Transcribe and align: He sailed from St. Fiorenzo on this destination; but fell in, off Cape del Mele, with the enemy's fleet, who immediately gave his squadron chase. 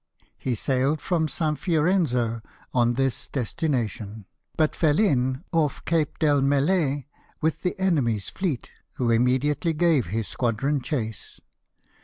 He 0.39 0.55
sailed 0.55 0.99
from 0.99 1.27
St. 1.27 1.59
Fiorenzo 1.59 2.41
on 2.73 2.95
this 2.95 3.27
destination; 3.27 4.25
but 4.57 4.75
fell 4.75 4.97
in, 4.97 5.43
off 5.51 5.85
Cape 5.85 6.17
del 6.17 6.41
Mele, 6.41 7.03
with 7.39 7.61
the 7.61 7.79
enemy's 7.79 8.27
fleet, 8.27 8.71
who 8.93 9.11
immediately 9.11 9.73
gave 9.73 10.07
his 10.07 10.27
squadron 10.27 10.81
chase. 10.81 11.39